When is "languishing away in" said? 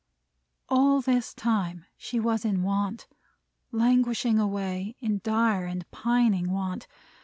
3.71-5.21